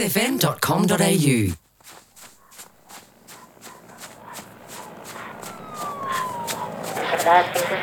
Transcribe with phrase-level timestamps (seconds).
[0.00, 0.96] kissfm.com.au.
[7.10, 7.76] Fantástico,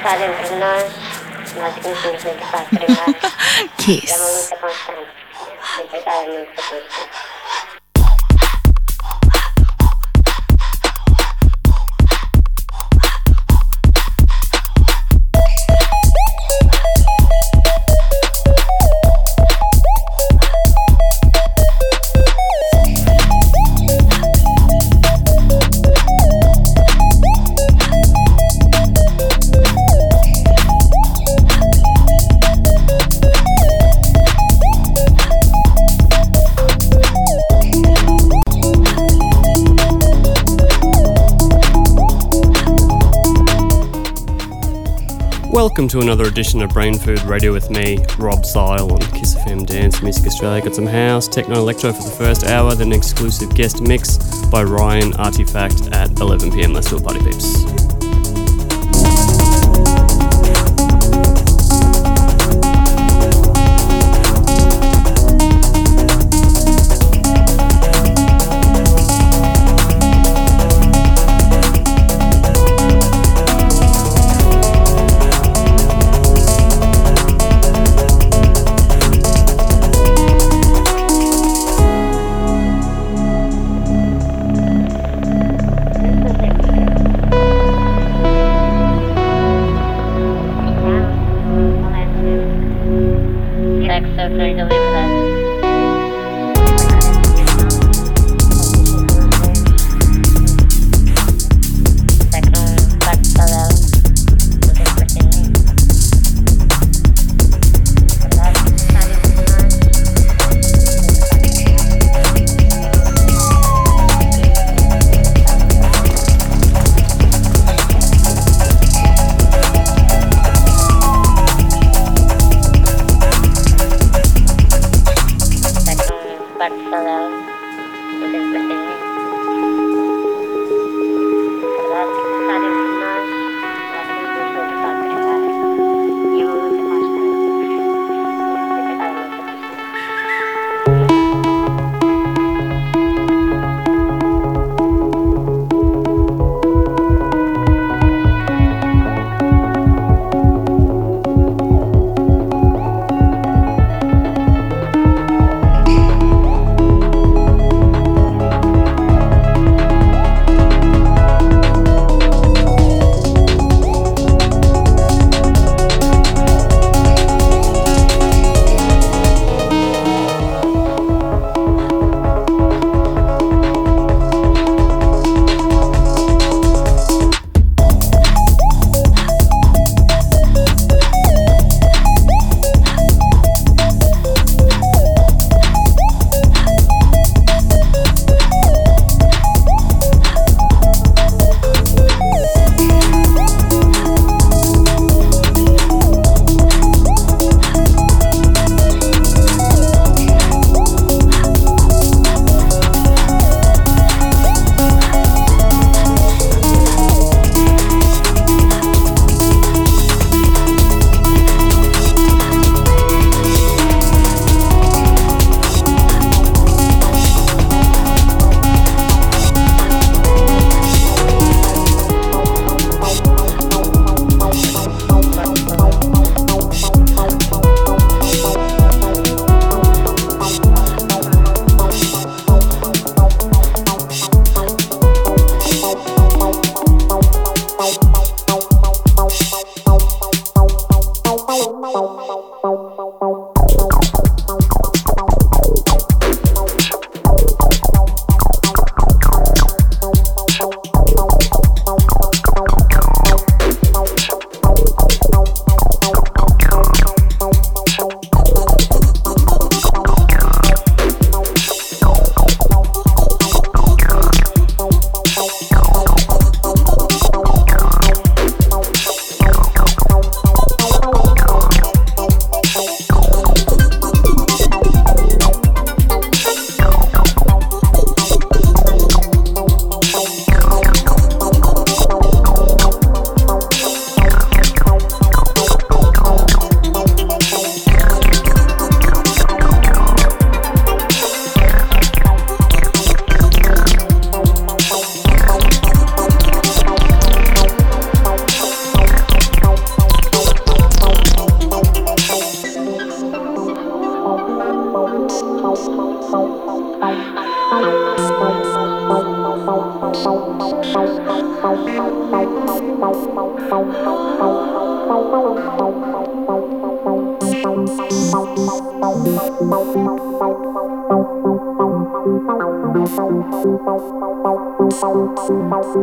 [45.68, 49.66] Welcome to another edition of Brain Food Radio with me, Rob Zile on Kiss FM
[49.68, 50.64] Dance Music Australia.
[50.64, 54.64] Got some house, techno, electro for the first hour, then an exclusive guest mix by
[54.64, 56.72] Ryan Artifact at 11 pm.
[56.72, 57.67] Let's do a party, peeps.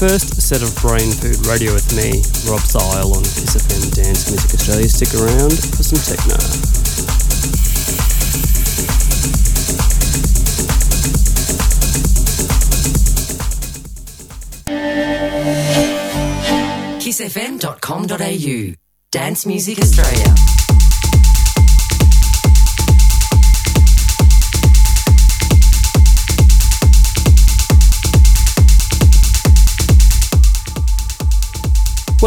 [0.00, 4.54] first set of Brain Food Radio with me, Rob Zile on Kiss FM Dance Music
[4.54, 4.88] Australia.
[4.88, 6.36] Stick around for some techno.
[16.98, 18.74] kissfm.com.au
[19.10, 20.59] Dance Music Australia.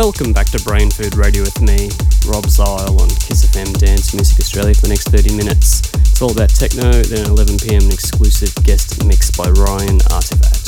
[0.04, 1.88] Welcome back to Brain Food Radio with me,
[2.28, 5.80] Rob Zile on Kiss FM Dance Music Australia for the next 30 minutes.
[5.96, 10.63] It's all about techno, then at 11pm an exclusive guest mix by Ryan Artifact.